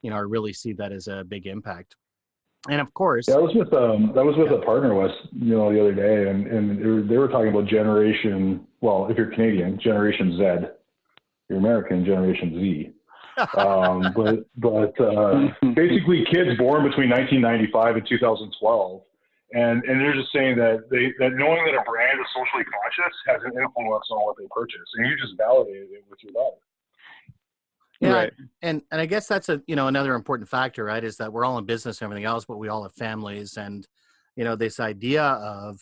[0.01, 1.95] you know, I really see that as a big impact.
[2.69, 5.55] And of course, Yeah, I was with um, that was with a partner Wes, you
[5.55, 8.67] know, the other day, and and they were, they were talking about generation.
[8.81, 10.67] Well, if you're Canadian, Generation Z.
[11.49, 12.91] You're American, Generation Z.
[13.57, 19.01] um, but but uh, basically, kids born between 1995 and 2012,
[19.53, 23.15] and and they're just saying that they that knowing that a brand is socially conscious
[23.27, 26.59] has an influence on what they purchase, and you just validated it with your dollar.
[27.99, 28.33] Yeah, right.
[28.61, 31.03] and and I guess that's a you know another important factor, right?
[31.03, 33.87] Is that we're all in business and everything else, but we all have families, and
[34.35, 35.79] you know this idea of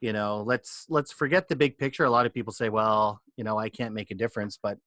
[0.00, 2.04] you know let's let's forget the big picture.
[2.04, 4.78] A lot of people say, well, you know, I can't make a difference, but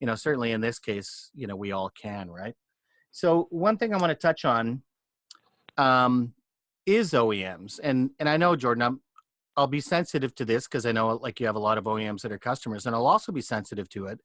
[0.00, 2.54] you know certainly in this case, you know, we all can, right?
[3.10, 4.82] So one thing I want to touch on
[5.78, 6.34] um,
[6.84, 9.00] is OEMs, and and I know Jordan, I'm
[9.56, 12.20] I'll be sensitive to this because I know like you have a lot of OEMs
[12.20, 14.20] that are customers, and I'll also be sensitive to it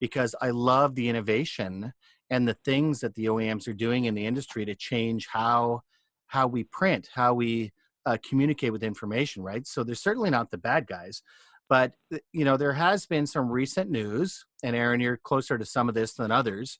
[0.00, 1.92] because I love the innovation
[2.30, 5.82] and the things that the OEMs are doing in the industry to change how
[6.28, 7.72] how we print, how we
[8.04, 9.64] uh, communicate with information, right?
[9.66, 11.22] So they're certainly not the bad guys,
[11.68, 15.64] but uh, you know there has been some recent news, and Aaron, you're closer to
[15.64, 16.78] some of this than others,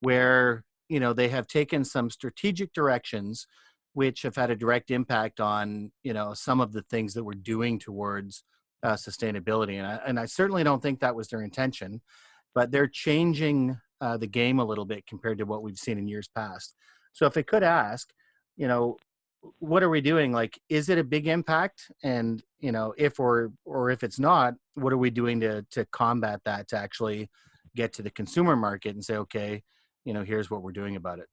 [0.00, 3.46] where you know they have taken some strategic directions
[3.92, 7.32] which have had a direct impact on you know some of the things that we're
[7.32, 8.44] doing towards
[8.82, 12.02] uh, sustainability and I, and I certainly don't think that was their intention
[12.56, 16.08] but they're changing uh, the game a little bit compared to what we've seen in
[16.08, 16.74] years past.
[17.12, 18.08] So if I could ask,
[18.56, 18.96] you know,
[19.58, 20.32] what are we doing?
[20.32, 21.90] Like, is it a big impact?
[22.02, 25.84] And you know, if or or if it's not, what are we doing to to
[25.92, 27.28] combat that to actually
[27.76, 29.62] get to the consumer market and say, okay,
[30.06, 31.28] you know, here's what we're doing about it.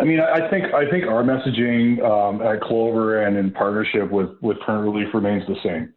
[0.00, 4.30] I mean, I think I think our messaging um, at Clover and in partnership with
[4.40, 5.92] with Print Relief remains the same,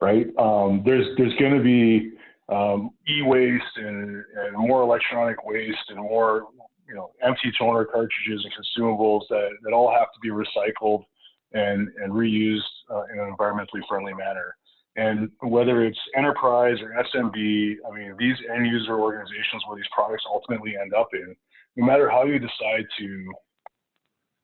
[0.00, 0.26] right?
[0.38, 2.17] Um, there's there's going to be
[2.48, 6.46] um, e-waste and, and more electronic waste and more
[6.88, 11.04] you know empty toner cartridges and consumables that, that all have to be recycled
[11.52, 14.56] and, and reused uh, in an environmentally friendly manner.
[14.96, 20.24] And whether it's enterprise or SMB, I mean, these end user organizations where these products
[20.28, 21.36] ultimately end up in,
[21.76, 23.32] no matter how you decide to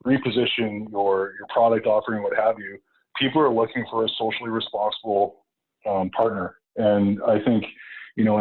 [0.06, 2.78] reposition your, your product offering, what have you,
[3.18, 5.44] people are looking for a socially responsible
[5.88, 6.56] um, partner.
[6.76, 7.64] And I think
[8.16, 8.38] you know,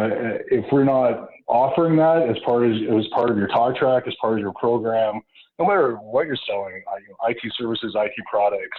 [0.50, 4.14] if we're not offering that as part of as part of your talk track, as
[4.20, 5.20] part of your program,
[5.58, 6.82] no matter what you're selling,
[7.28, 8.78] IT services, IT products,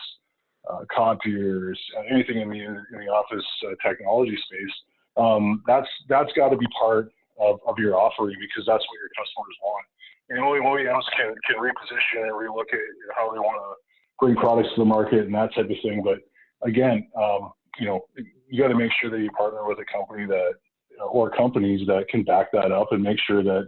[0.71, 1.79] uh, computers,
[2.09, 4.75] anything in the in the office uh, technology space,
[5.17, 9.11] um, that's that's got to be part of, of your offering because that's what your
[9.17, 9.85] customers want.
[10.29, 12.79] And only OEMs can can reposition and relook at
[13.15, 13.75] how they want to
[14.17, 16.01] bring products to the market and that type of thing.
[16.03, 16.19] But
[16.65, 18.05] again, um, you know,
[18.47, 20.53] you got to make sure that you partner with a company that
[21.01, 23.67] or companies that can back that up and make sure that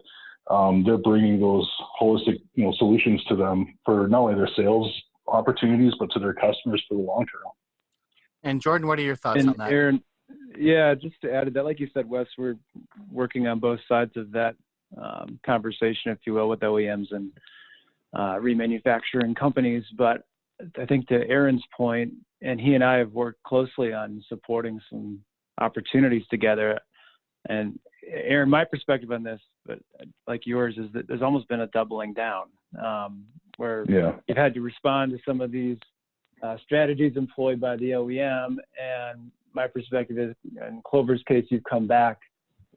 [0.49, 1.69] um, they're bringing those
[2.01, 4.91] holistic you know solutions to them for not only their sales
[5.27, 7.51] opportunities but to their customers for the long term.
[8.43, 9.71] And Jordan, what are your thoughts and on that?
[9.71, 10.01] Aaron,
[10.57, 12.55] yeah, just to add to that, like you said, Wes, we're
[13.11, 14.55] working on both sides of that
[15.01, 17.31] um, conversation, if you will, with OEMs and
[18.13, 19.83] uh, remanufacturing companies.
[19.97, 20.23] But
[20.79, 25.19] I think to Aaron's point, and he and I have worked closely on supporting some
[25.59, 26.79] opportunities together.
[27.47, 29.79] And Aaron, my perspective on this, but
[30.27, 32.45] like yours, is that there's almost been a doubling down,
[32.83, 33.25] um,
[33.57, 34.13] where yeah.
[34.27, 35.77] you've had to respond to some of these
[36.43, 38.57] uh, strategies employed by the OEM.
[38.79, 40.36] And my perspective is,
[40.67, 42.17] in Clover's case, you've come back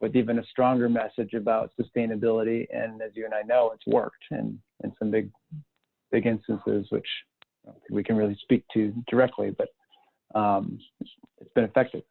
[0.01, 2.67] with even a stronger message about sustainability.
[2.73, 5.31] And as you and I know, it's worked in, in some big,
[6.11, 7.07] big instances, which
[7.91, 9.69] we can really speak to directly, but
[10.35, 12.03] um, it's been effective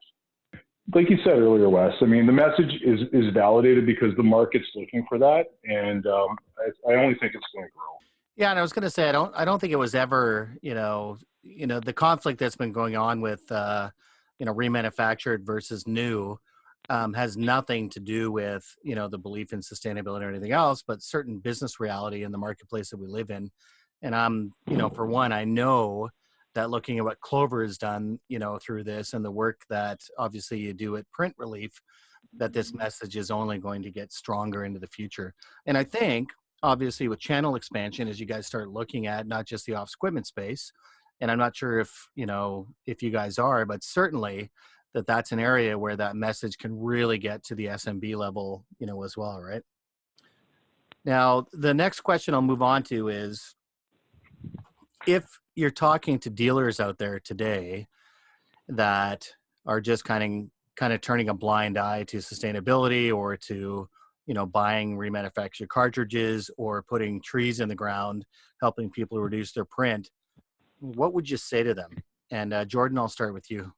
[0.94, 4.68] like you said earlier, Wes, I mean, the message is, is validated because the market's
[4.76, 5.46] looking for that.
[5.66, 7.98] And um, I, I, only think it's going to grow.
[8.36, 8.50] Yeah.
[8.50, 10.74] And I was going to say, I don't, I don't think it was ever, you
[10.74, 13.90] know, you know, the conflict that's been going on with, uh,
[14.40, 16.40] you know, remanufactured versus new
[16.90, 20.82] um, has nothing to do with, you know, the belief in sustainability or anything else,
[20.82, 23.52] but certain business reality in the marketplace that we live in.
[24.02, 26.10] And I'm, you know, for one, I know
[26.60, 30.02] that looking at what Clover has done, you know, through this and the work that
[30.18, 31.72] obviously you do at Print Relief,
[32.36, 32.80] that this mm-hmm.
[32.80, 35.34] message is only going to get stronger into the future.
[35.66, 36.30] And I think,
[36.62, 40.28] obviously, with channel expansion, as you guys start looking at not just the office equipment
[40.28, 40.72] space,
[41.22, 44.52] and I'm not sure if you know if you guys are, but certainly
[44.94, 48.88] that that's an area where that message can really get to the SMB level, you
[48.88, 49.62] know, as well, right?
[51.06, 53.56] Now, the next question I'll move on to is
[55.14, 57.88] if you're talking to dealers out there today
[58.68, 59.28] that
[59.66, 63.88] are just kind of kind of turning a blind eye to sustainability or to
[64.26, 68.26] you know buying remanufactured cartridges or putting trees in the ground
[68.62, 70.10] helping people reduce their print
[70.80, 71.92] what would you say to them
[72.32, 73.72] and uh, jordan i'll start with you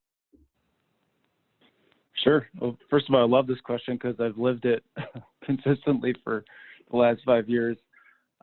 [2.24, 2.48] Sure.
[2.60, 4.84] Well, first of all, I love this question because I've lived it
[5.44, 6.46] consistently for
[6.92, 7.78] the last five years.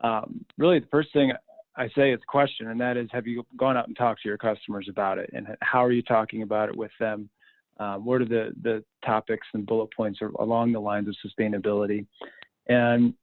[0.03, 1.31] Um, really, the first thing
[1.79, 4.27] I say is a question, and that is, have you gone out and talked to
[4.27, 7.29] your customers about it, and how are you talking about it with them?
[7.79, 12.05] Um, what are the the topics and bullet points along the lines of sustainability?
[12.67, 13.13] And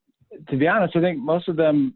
[0.48, 1.94] to be honest, I think most of them,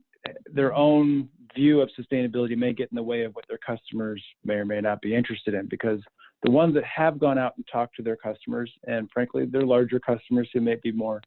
[0.53, 4.55] their own view of sustainability may get in the way of what their customers may
[4.55, 6.01] or may not be interested in because
[6.43, 9.99] the ones that have gone out and talked to their customers, and frankly, they're larger
[9.99, 11.23] customers who may be more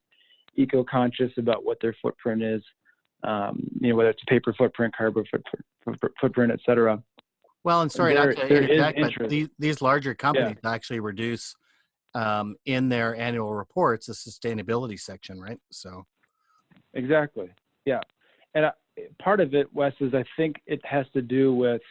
[0.56, 2.63] eco-conscious about what their footprint is,
[3.23, 7.01] um, you know, whether it's paper footprint, carbon footprint, footprint, et cetera.
[7.63, 10.71] Well, and sorry there, not to interject, but these, these larger companies yeah.
[10.71, 11.55] actually reduce
[12.13, 15.59] um, in their annual reports a sustainability section, right?
[15.71, 16.05] So.
[16.93, 17.51] Exactly.
[17.86, 18.01] Yeah,
[18.53, 18.71] and I,
[19.21, 21.81] part of it, Wes, is I think it has to do with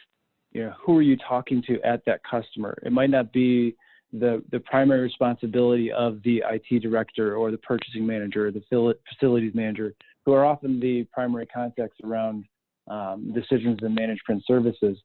[0.53, 2.77] you know, who are you talking to at that customer?
[2.83, 3.75] It might not be
[4.13, 9.55] the, the primary responsibility of the IT director or the purchasing manager or the facilities
[9.55, 9.93] manager,
[10.25, 12.45] who are often the primary contacts around
[12.89, 14.97] um, decisions and management services.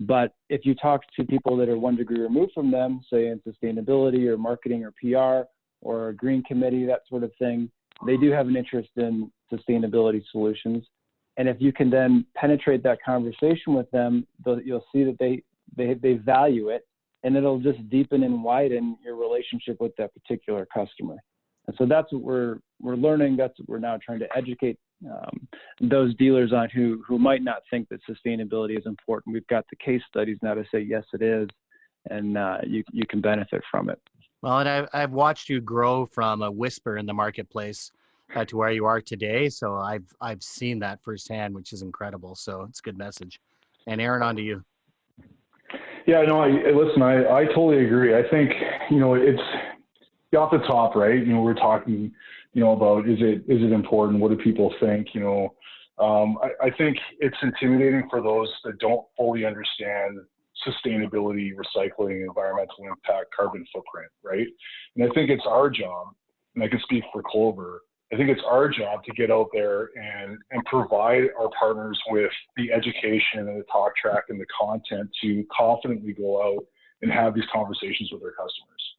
[0.00, 3.40] But if you talk to people that are one degree removed from them, say in
[3.40, 5.48] sustainability or marketing or PR
[5.80, 7.70] or a green committee, that sort of thing,
[8.06, 10.84] they do have an interest in sustainability solutions.
[11.38, 14.26] And if you can then penetrate that conversation with them,
[14.64, 15.42] you'll see that they,
[15.76, 16.86] they, they value it
[17.24, 21.16] and it'll just deepen and widen your relationship with that particular customer.
[21.66, 23.36] And so that's what we're, we're learning.
[23.36, 25.48] That's what we're now trying to educate um,
[25.80, 29.34] those dealers on who, who might not think that sustainability is important.
[29.34, 31.48] We've got the case studies now to say, yes, it is.
[32.08, 34.00] And uh, you, you can benefit from it.
[34.42, 37.90] Well, and I've, I've watched you grow from a whisper in the marketplace
[38.34, 39.48] uh, to where you are today.
[39.48, 42.34] So I've I've seen that firsthand, which is incredible.
[42.36, 43.40] So it's a good message.
[43.88, 44.62] And Aaron, on to you.
[46.06, 48.16] Yeah, no, I, listen, I, I totally agree.
[48.16, 48.52] I think,
[48.90, 49.42] you know, it's
[50.34, 51.18] off the top, right?
[51.18, 52.12] You know, we're talking,
[52.52, 54.20] you know, about is it is it important?
[54.20, 55.08] What do people think?
[55.14, 55.54] You know,
[56.04, 60.18] um, I, I think it's intimidating for those that don't fully understand
[60.66, 64.46] sustainability, recycling, environmental impact, carbon footprint, right?
[64.96, 66.08] And I think it's our job,
[66.54, 69.90] and I can speak for Clover, I think it's our job to get out there
[69.96, 75.10] and, and provide our partners with the education and the talk track and the content
[75.22, 76.64] to confidently go out
[77.02, 78.95] and have these conversations with their customers.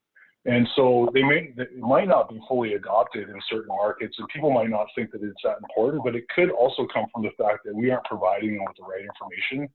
[0.48, 4.50] And so they may it might not be fully adopted in certain markets, and people
[4.50, 6.04] might not think that it's that important.
[6.06, 8.84] But it could also come from the fact that we aren't providing them with the
[8.84, 9.68] right information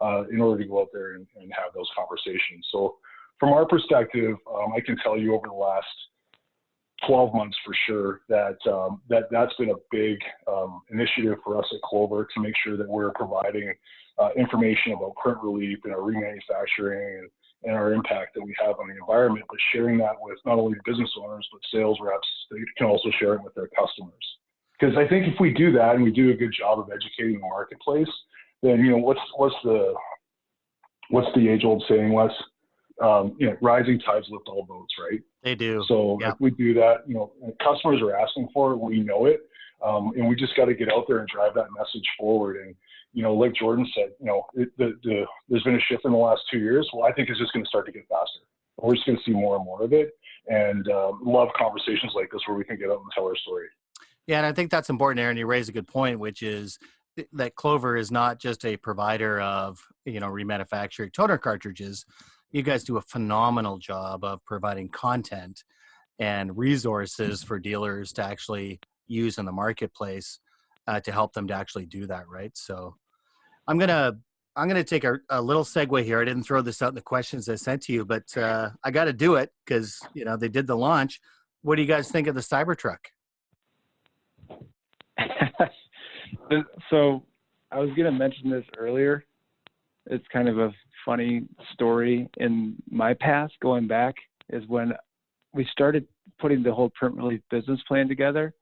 [0.00, 2.66] uh, in order to go out there and, and, have those conversations.
[2.72, 2.96] So,
[3.38, 5.86] from our perspective, um, I can tell you over the last
[7.06, 11.66] 12 months for sure that um, that that's been a big um, initiative for us
[11.72, 13.72] at Clover to make sure that we're providing
[14.18, 17.30] uh, information about print relief and our remanufacturing and,
[17.66, 20.78] and our impact that we have on the environment, but sharing that with not only
[20.84, 22.28] business owners but sales reps.
[22.50, 24.14] They can also share it with their customers.
[24.78, 27.40] Because I think if we do that and we do a good job of educating
[27.40, 28.08] the marketplace,
[28.62, 29.94] then you know what's what's the
[31.10, 32.30] what's the age old saying, Wes?
[33.02, 35.20] um, you know, rising tides lift all boats, right?
[35.42, 35.84] They do.
[35.86, 36.34] So yep.
[36.34, 39.48] if we do that, you know, customers are asking for it, we know it,
[39.84, 42.56] um, and we just got to get out there and drive that message forward.
[42.56, 42.74] And
[43.16, 46.12] you know, like Jordan said, you know, it, the, the, there's been a shift in
[46.12, 46.86] the last two years.
[46.92, 48.40] Well, I think it's just going to start to get faster.
[48.76, 50.10] We're just going to see more and more of it,
[50.48, 53.68] and um, love conversations like this where we can get out and tell our story.
[54.26, 55.38] Yeah, and I think that's important, Aaron.
[55.38, 56.78] You raise a good point, which is
[57.32, 62.04] that Clover is not just a provider of you know remanufactured toner cartridges
[62.52, 65.64] you guys do a phenomenal job of providing content
[66.18, 70.38] and resources for dealers to actually use in the marketplace
[70.86, 72.94] uh, to help them to actually do that right so
[73.68, 74.16] i'm gonna
[74.56, 76.20] i'm gonna take a, a, little segue here.
[76.20, 78.90] I didn't throw this out in the questions i sent to you but uh, i
[78.90, 81.20] gotta do it because you know they did the launch.
[81.62, 82.98] What do you guys think of the cybertruck?
[86.90, 87.24] So
[87.72, 89.24] i was gonna mention this earlier.
[90.06, 90.72] It's kind of a
[91.04, 92.28] funny story.
[92.36, 94.14] In my past going back
[94.50, 94.92] is when
[95.54, 96.06] we started
[96.38, 98.52] putting the whole print relief business plan together,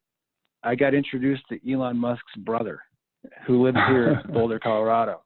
[0.63, 2.81] I got introduced to Elon Musk's brother,
[3.47, 5.23] who lives here in Boulder, Colorado.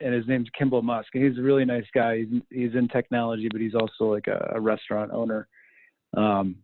[0.00, 1.08] And his name's Kimball Musk.
[1.14, 2.18] And he's a really nice guy.
[2.18, 5.46] He's, he's in technology, but he's also like a, a restaurant owner.
[6.16, 6.56] Um,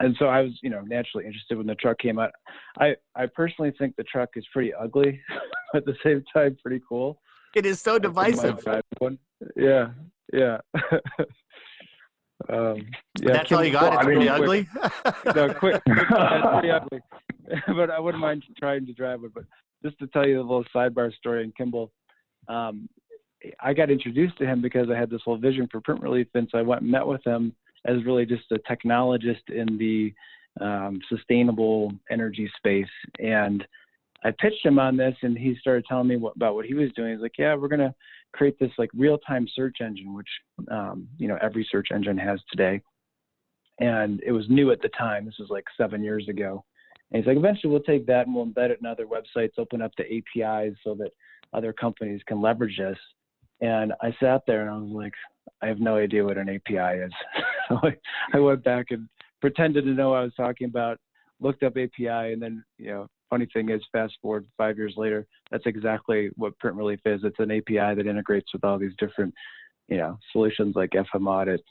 [0.00, 2.30] and so I was, you know, naturally interested when the truck came out.
[2.78, 5.42] I, I personally think the truck is pretty ugly, but
[5.78, 7.20] at the same time, pretty cool.
[7.54, 8.64] It is so divisive.
[9.56, 9.88] Yeah,
[10.32, 10.58] yeah.
[12.48, 12.86] um,
[13.18, 13.94] yeah, that's all you got.
[13.94, 14.68] It's pretty ugly.
[15.34, 17.00] no, quick, quick pretty ugly.
[17.66, 19.34] but I wouldn't mind trying to drive it.
[19.34, 19.44] But
[19.82, 21.90] just to tell you a little sidebar story in Kimball,
[22.48, 22.88] um,
[23.60, 26.48] I got introduced to him because I had this whole vision for print relief, and
[26.50, 27.54] so I went and met with him.
[27.86, 30.12] as really just a technologist in the
[30.60, 32.90] um, sustainable energy space.
[33.18, 33.66] And
[34.22, 36.92] I pitched him on this, and he started telling me what, about what he was
[36.92, 37.12] doing.
[37.12, 37.94] He's like, "Yeah, we're gonna
[38.32, 40.28] create this like real-time search engine, which
[40.70, 42.82] um, you know every search engine has today."
[43.78, 45.24] And it was new at the time.
[45.24, 46.64] This was like seven years ago.
[47.10, 49.82] And he's like, eventually we'll take that and we'll embed it in other websites, open
[49.82, 51.10] up the APIs so that
[51.52, 52.98] other companies can leverage this.
[53.60, 55.12] And I sat there and I was like,
[55.62, 57.12] I have no idea what an API is.
[57.68, 57.80] so
[58.32, 59.08] I went back and
[59.40, 60.98] pretended to know what I was talking about,
[61.40, 65.26] looked up API, and then, you know, funny thing is, fast forward five years later,
[65.50, 67.20] that's exactly what Print Relief is.
[67.24, 69.32] It's an API that integrates with all these different,
[69.88, 71.62] you know, solutions like FM Audit,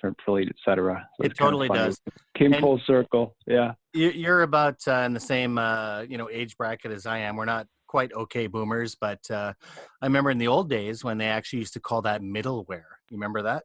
[0.00, 1.06] Print Relief, et cetera.
[1.16, 2.00] So it totally does.
[2.36, 3.36] Came and full circle.
[3.46, 3.72] Yeah.
[3.92, 7.36] You're about uh, in the same, uh, you know, age bracket as I am.
[7.36, 9.52] We're not quite okay boomers, but uh,
[10.00, 12.84] I remember in the old days when they actually used to call that middleware.
[13.10, 13.64] You remember that?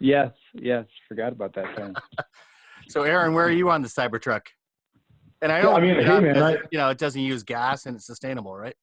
[0.00, 0.86] Yes, yes.
[1.08, 1.94] Forgot about that term.
[2.88, 4.42] so, Aaron, where are you on the Cybertruck?
[5.42, 7.86] And I, don't, yeah, I mean, hey, man, I, you know, it doesn't use gas
[7.86, 8.74] and it's sustainable, right?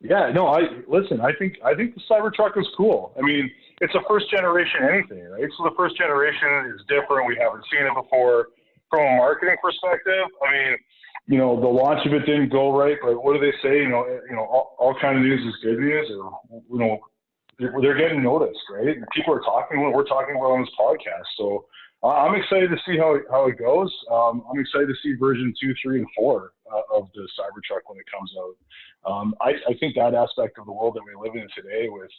[0.00, 1.20] Yeah, no, I listen.
[1.20, 3.14] I think I think the Cybertruck is cool.
[3.18, 3.50] I mean,
[3.80, 5.48] it's a first generation anything, right?
[5.56, 7.28] So the first generation is different.
[7.28, 8.48] We haven't seen it before.
[8.88, 10.78] From a marketing perspective, I mean,
[11.26, 13.82] you know, the launch of it didn't go right, but what do they say?
[13.82, 16.38] You know, you know, all, all kind of news is good news, or
[16.70, 17.00] you know,
[17.58, 18.96] they're, they're getting noticed, right?
[18.96, 19.82] And people are talking.
[19.82, 21.66] What we're talking about on this podcast, so
[22.04, 23.92] uh, I'm excited to see how how it goes.
[24.10, 27.98] Um, I'm excited to see version two, three, and four uh, of the Cybertruck when
[27.98, 29.10] it comes out.
[29.10, 32.10] Um, I, I think that aspect of the world that we live in today, with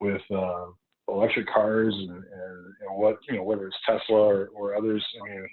[0.00, 0.66] with uh,
[1.08, 5.28] electric cars and, and, and, what you know, whether it's Tesla or, or others, I
[5.28, 5.46] mean,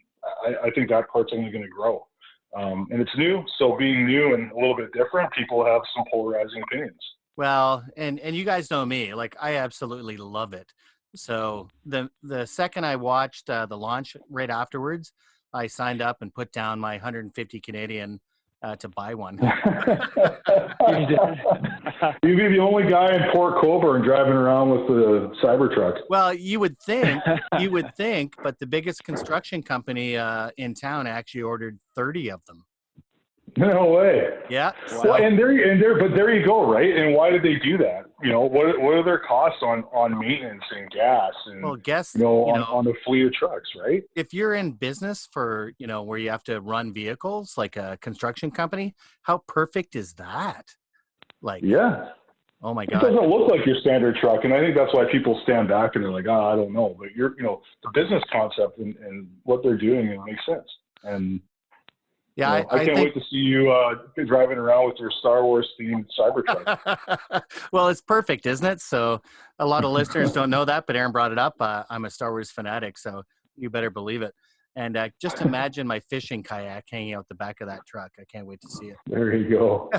[0.45, 2.07] I, I think that part's only going to grow.
[2.55, 6.05] Um, and it's new, so being new and a little bit different, people have some
[6.11, 6.99] polarizing opinions.
[7.35, 10.71] Well, and and you guys know me, like I absolutely love it.
[11.15, 15.13] So the the second I watched uh, the launch, right afterwards,
[15.51, 18.19] I signed up and put down my 150 Canadian
[18.61, 19.37] uh, to buy one.
[22.23, 25.99] You'd be the only guy in Port Colborne driving around with the Cybertruck.
[26.09, 27.21] Well, you would think,
[27.59, 32.45] you would think, but the biggest construction company uh, in town actually ordered 30 of
[32.45, 32.65] them.
[33.55, 34.29] No way.
[34.49, 34.71] Yeah.
[35.03, 36.95] Well, and there, and there, but there you go, right?
[36.95, 38.05] And why did they do that?
[38.23, 42.15] You know, what what are their costs on on maintenance and gas and well, guess
[42.15, 44.01] you know, you on, know, on the fleet of trucks, right?
[44.15, 47.97] If you're in business for you know where you have to run vehicles like a
[48.01, 50.71] construction company, how perfect is that?
[51.43, 52.09] Like, yeah.
[52.63, 53.03] Oh my god!
[53.03, 55.91] It doesn't look like your standard truck, and I think that's why people stand back
[55.95, 58.95] and they're like, "Oh, I don't know." But you're, you know, the business concept and,
[59.05, 60.65] and what they're doing, it makes sense.
[61.03, 61.41] And
[62.37, 63.07] yeah, you know, I, I, can't think...
[63.07, 67.41] wait to see you uh, driving around with your Star Wars themed Cybertruck.
[67.73, 68.79] well, it's perfect, isn't it?
[68.79, 69.21] So
[69.59, 71.55] a lot of listeners don't know that, but Aaron brought it up.
[71.59, 73.23] Uh, I'm a Star Wars fanatic, so
[73.57, 74.33] you better believe it.
[74.75, 78.11] And uh, just imagine my fishing kayak hanging out the back of that truck.
[78.19, 78.97] I can't wait to see it.
[79.05, 79.91] There you go.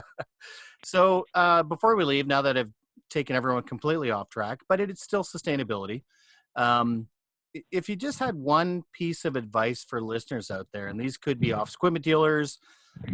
[0.84, 2.72] so uh, before we leave, now that I've
[3.10, 6.02] taken everyone completely off track, but it's still sustainability.
[6.56, 7.08] Um,
[7.70, 11.38] if you just had one piece of advice for listeners out there, and these could
[11.38, 11.60] be mm-hmm.
[11.60, 12.58] equipment dealers,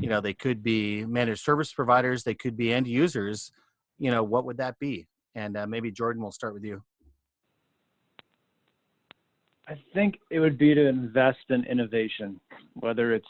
[0.01, 3.51] you know, they could be managed service providers, they could be end users,
[3.99, 5.09] you know, what would that be?
[5.35, 6.83] And uh, maybe Jordan, will start with you.
[9.69, 12.41] I think it would be to invest in innovation,
[12.75, 13.27] whether it's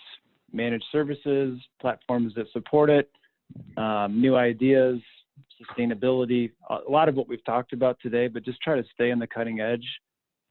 [0.52, 3.10] managed services, platforms that support it,
[3.76, 5.00] um, new ideas,
[5.60, 9.18] sustainability, a lot of what we've talked about today, but just try to stay on
[9.18, 9.84] the cutting edge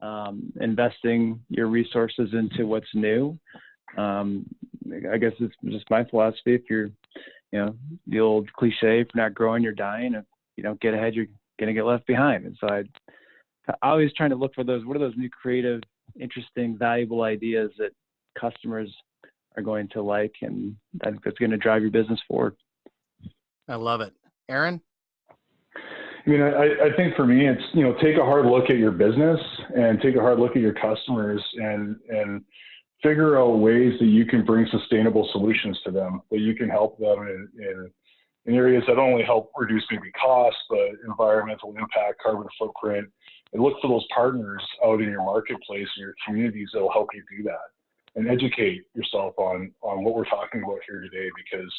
[0.01, 3.37] um, investing your resources into what's new.
[3.97, 4.45] Um,
[5.11, 6.53] I guess it's just my philosophy.
[6.53, 6.91] If you're,
[7.51, 7.75] you know,
[8.07, 10.13] the old cliche, if you're not growing, you're dying.
[10.13, 10.25] If
[10.55, 11.27] you don't get ahead, you're
[11.59, 12.45] going to get left behind.
[12.45, 12.83] And so I,
[13.81, 14.85] always trying to look for those.
[14.85, 15.81] What are those new creative,
[16.19, 17.91] interesting, valuable ideas that
[18.39, 18.93] customers
[19.55, 22.55] are going to like, and I think that's going to drive your business forward.
[23.67, 24.13] I love it,
[24.49, 24.81] Aaron.
[25.75, 28.77] I mean, I, I think for me, it's you know take a hard look at
[28.77, 29.39] your business
[29.75, 32.43] and take a hard look at your customers and and
[33.01, 36.97] figure out ways that you can bring sustainable solutions to them, that you can help
[36.97, 37.91] them in, in,
[38.45, 43.07] in areas that only help reduce maybe costs, but environmental impact, carbon footprint,
[43.53, 47.09] and look for those partners out in your marketplace and your communities that will help
[47.13, 47.71] you do that
[48.15, 51.71] and educate yourself on on what we're talking about here today because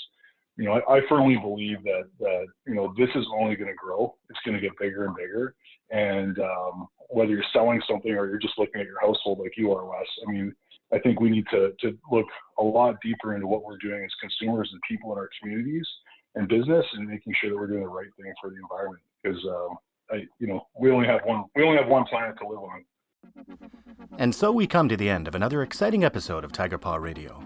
[0.59, 3.77] you know, I, I firmly believe that that you know this is only going to
[3.77, 4.17] grow.
[4.29, 5.55] It's going to get bigger and bigger.
[5.91, 9.73] And um, whether you're selling something or you're just looking at your household like you
[9.73, 10.53] are, Wes, I mean,
[10.93, 12.27] I think we need to to look
[12.59, 15.87] a lot deeper into what we're doing as consumers and people in our communities
[16.35, 19.03] and business, and making sure that we're doing the right thing for the environment.
[19.23, 19.77] Because um,
[20.11, 22.85] I, you know, we only have one we only have one planet to live on.
[24.19, 27.43] And so we come to the end of another exciting episode of Tigerpaw Radio.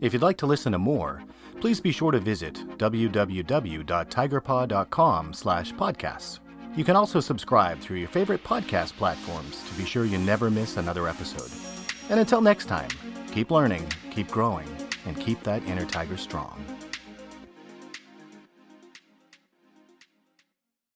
[0.00, 1.22] If you'd like to listen to more,
[1.60, 6.40] please be sure to visit www.tigerpaw.com slash podcasts.
[6.76, 10.76] You can also subscribe through your favorite podcast platforms to be sure you never miss
[10.76, 11.50] another episode.
[12.10, 12.90] And until next time,
[13.32, 14.68] keep learning, keep growing,
[15.06, 16.64] and keep that inner tiger strong.